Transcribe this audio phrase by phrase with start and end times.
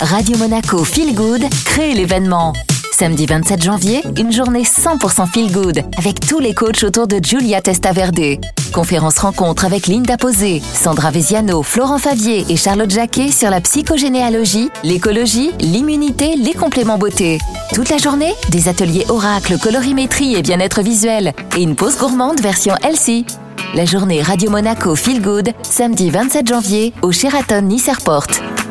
[0.00, 2.52] Radio Monaco Feel Good crée l'événement.
[2.92, 7.62] Samedi 27 janvier, une journée 100% feel good avec tous les coachs autour de Giulia
[7.62, 8.38] Testaverde.
[8.72, 14.70] Conférence rencontre avec Linda Posé, Sandra Veziano, Florent Favier et Charlotte Jacquet sur la psychogénéalogie,
[14.84, 17.38] l'écologie, l'immunité, les compléments beauté.
[17.74, 22.74] Toute la journée, des ateliers oracle, colorimétrie et bien-être visuel et une pause gourmande version
[22.82, 23.26] Elsie.
[23.74, 28.26] La journée Radio Monaco Feel Good, samedi 27 janvier au Sheraton Nice Airport.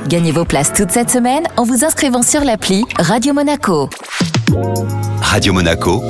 [0.07, 3.89] Gagnez vos places toute cette semaine en vous inscrivant sur l'appli Radio Monaco.
[5.19, 6.03] Radio Monaco,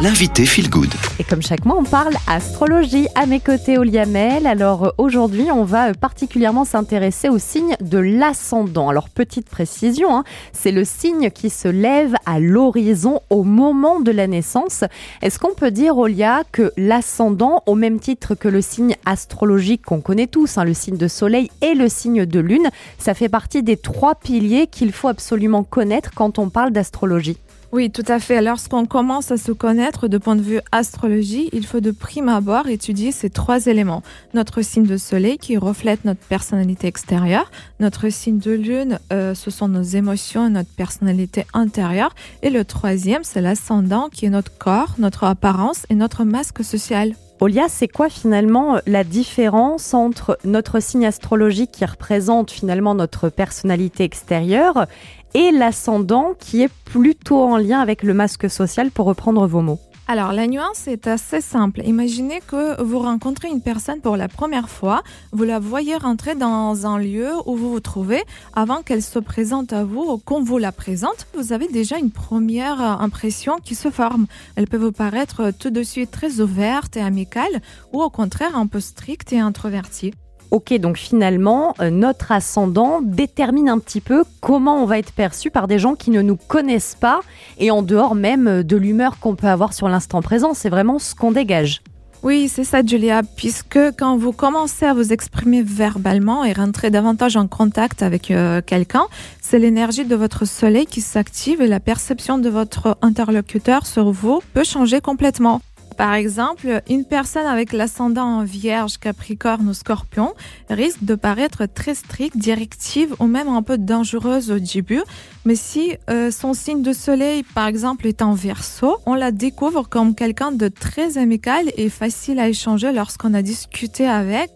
[0.00, 0.92] l'invité Feel Good.
[1.18, 3.06] Et comme chaque mois, on parle astrologie.
[3.14, 4.46] À mes côtés, Oliamel.
[4.46, 8.88] Alors aujourd'hui, on va particulièrement s'intéresser au signe de l'ascendant.
[8.88, 14.10] Alors petite précision, hein, c'est le signe qui se lève à l'horizon au moment de
[14.10, 14.84] la naissance.
[15.22, 20.00] Est-ce qu'on peut dire, Olia, que l'ascendant, au même titre que le signe astrologique qu'on
[20.00, 22.68] connaît tous, hein, le signe de soleil et le signe de lune,
[22.98, 27.38] ça fait partie des trois piliers qu'il faut absolument connaître quand on parle d'astrologie?
[27.74, 28.40] Oui, tout à fait.
[28.40, 32.68] Lorsqu'on commence à se connaître de point de vue astrologie, il faut de prime abord
[32.68, 34.04] étudier ces trois éléments.
[34.32, 37.50] Notre signe de soleil qui reflète notre personnalité extérieure,
[37.80, 43.24] notre signe de lune, euh, ce sont nos émotions, notre personnalité intérieure, et le troisième,
[43.24, 47.16] c'est l'ascendant qui est notre corps, notre apparence et notre masque social.
[47.44, 54.02] Olia, c'est quoi finalement la différence entre notre signe astrologique qui représente finalement notre personnalité
[54.02, 54.86] extérieure
[55.34, 59.78] et l'ascendant qui est plutôt en lien avec le masque social pour reprendre vos mots?
[60.06, 61.80] Alors, la nuance est assez simple.
[61.86, 65.02] Imaginez que vous rencontrez une personne pour la première fois,
[65.32, 69.72] vous la voyez rentrer dans un lieu où vous vous trouvez, avant qu'elle se présente
[69.72, 73.90] à vous ou qu'on vous la présente, vous avez déjà une première impression qui se
[73.90, 74.26] forme.
[74.56, 77.62] Elle peut vous paraître tout de suite très ouverte et amicale,
[77.94, 80.12] ou au contraire un peu stricte et introvertie.
[80.54, 85.50] Ok, donc finalement, euh, notre ascendant détermine un petit peu comment on va être perçu
[85.50, 87.22] par des gens qui ne nous connaissent pas
[87.58, 90.54] et en dehors même euh, de l'humeur qu'on peut avoir sur l'instant présent.
[90.54, 91.82] C'est vraiment ce qu'on dégage.
[92.22, 97.36] Oui, c'est ça, Julia, puisque quand vous commencez à vous exprimer verbalement et rentrer davantage
[97.36, 99.06] en contact avec euh, quelqu'un,
[99.42, 104.40] c'est l'énergie de votre soleil qui s'active et la perception de votre interlocuteur sur vous
[104.52, 105.62] peut changer complètement.
[105.96, 110.34] Par exemple, une personne avec l'ascendant vierge, capricorne ou scorpion
[110.68, 115.02] risque de paraître très stricte, directive ou même un peu dangereuse au début.
[115.44, 119.88] Mais si euh, son signe de soleil, par exemple, est en verso, on la découvre
[119.88, 124.50] comme quelqu'un de très amical et facile à échanger lorsqu'on a discuté avec